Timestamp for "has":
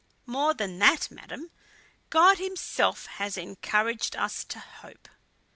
3.05-3.37